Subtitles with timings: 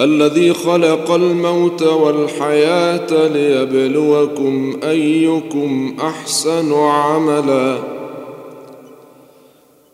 [0.00, 7.78] الذي خلق الموت والحياة ليبلوكم أيكم أحسن عملا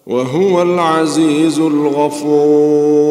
[0.06, 3.08] وهو العزيز الغفور.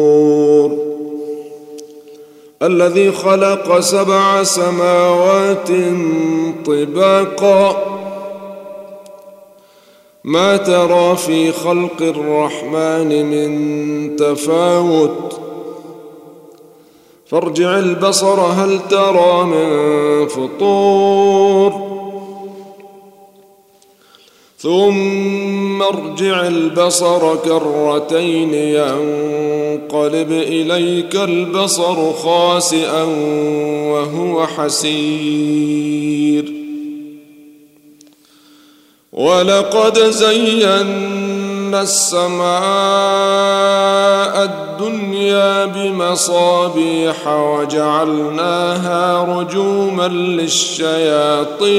[2.62, 5.68] الذي خلق سبع سماوات
[6.66, 7.76] طباقا.
[10.24, 15.47] ما ترى في خلق الرحمن من تفاوت.
[17.30, 21.88] فارجع البصر هل ترى من فطور.
[24.58, 33.02] ثم ارجع البصر كرتين ينقلب إليك البصر خاسئا
[33.92, 36.57] وهو حسير.
[39.18, 42.48] ولقد زينا السماء
[44.44, 51.74] الدنيا بمصابيح وجعلناها رجوما للشياطين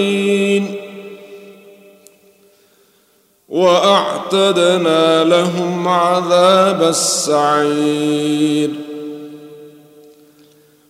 [3.50, 8.70] وأعتدنا لهم عذاب السعير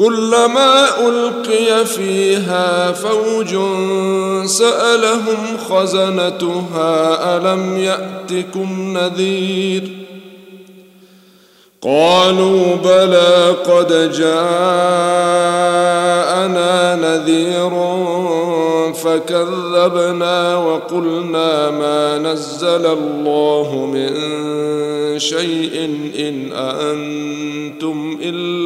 [0.00, 3.56] كلما ألقي فيها فوج
[4.46, 9.82] سألهم خزنتها ألم يأتكم نذير؟
[11.82, 14.30] قالوا بلى قد جاءنا
[16.96, 17.70] نذير
[18.94, 24.18] فكذبنا وقلنا ما نزل الله من
[25.18, 25.84] شيء
[26.18, 27.49] إن أنتم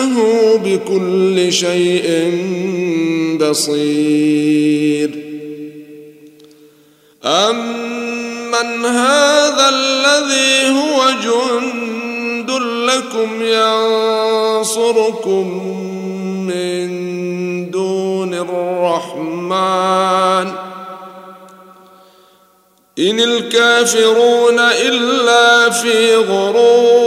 [0.00, 2.30] انه بكل شيء
[3.40, 5.10] بصير.
[7.24, 12.50] امن هذا الذي هو جند
[12.90, 13.42] لكم
[14.62, 15.46] ينصركم
[16.46, 16.90] من
[17.70, 19.50] دون الرحمن
[22.98, 26.99] ان الكافرون الا في غرور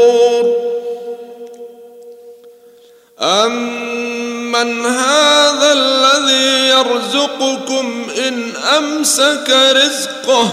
[3.46, 10.52] امن هذا الذي يرزقكم ان امسك رزقه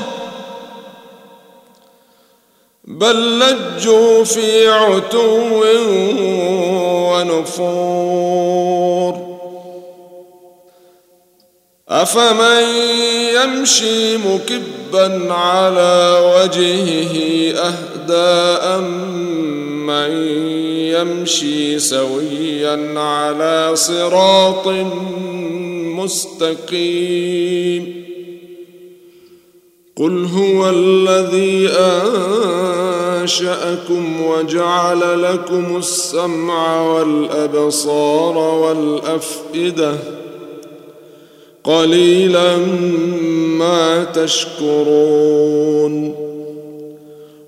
[2.85, 5.63] بل لجوا في عتو
[7.13, 8.51] ونفور
[11.89, 12.63] افمن
[13.35, 17.15] يمشي مكبا على وجهه
[17.59, 20.50] اهدى امن
[20.93, 24.69] يمشي سويا على صراط
[25.99, 28.05] مستقيم.
[29.97, 31.69] قل هو الذي
[33.21, 39.95] أنشأكم وجعل لكم السمع والأبصار والأفئدة
[41.65, 42.57] قليلا
[43.59, 45.91] ما تشكرون.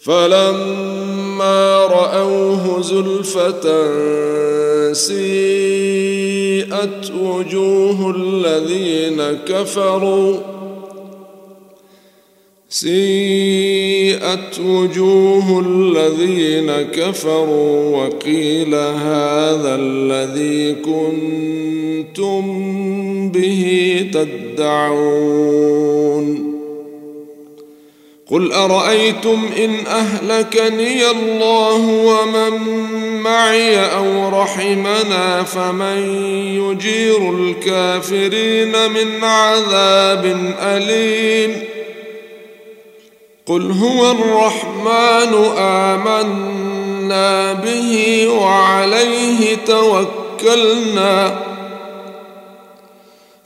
[0.00, 3.64] فلما رأوه زلفة
[4.92, 6.30] سيئت
[7.20, 10.36] وجوه الذين كفروا.
[12.68, 22.42] سيئت وجوه الذين كفروا وقيل هذا الذي كنتم
[23.28, 25.70] به تدعون.
[28.30, 32.60] قل ارايتم ان اهلكني الله ومن
[33.22, 35.98] معي أو رحمنا فمن
[36.56, 41.62] يجير الكافرين من عذاب اليم
[43.46, 51.49] قل هو الرحمن امنا به وعليه توكلنا